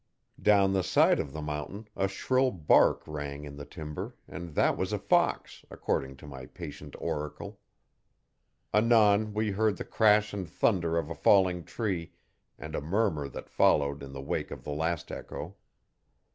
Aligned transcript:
Down 0.41 0.73
the 0.73 0.81
side 0.81 1.19
of 1.19 1.31
the 1.31 1.43
mountain 1.43 1.87
a 1.95 2.07
shrill 2.07 2.49
bark 2.49 3.03
rang 3.05 3.43
in 3.43 3.55
the 3.57 3.67
timber 3.67 4.15
and 4.27 4.55
that 4.55 4.75
was 4.75 4.91
a 4.91 4.97
fox, 4.97 5.63
according 5.69 6.15
to 6.17 6.27
my 6.27 6.47
patient 6.47 6.95
oracle. 6.97 7.59
Anon 8.73 9.31
we 9.31 9.51
heard 9.51 9.77
the 9.77 9.85
crash 9.85 10.33
and 10.33 10.49
thunder 10.49 10.97
of 10.97 11.11
a 11.11 11.13
falling 11.13 11.63
tree 11.65 12.13
and 12.57 12.73
a 12.73 12.81
murmur 12.81 13.27
that 13.29 13.47
followed 13.47 14.01
in 14.01 14.11
the 14.11 14.23
wake 14.23 14.49
of 14.49 14.63
the 14.63 14.71
last 14.73 15.11
echo. 15.11 15.55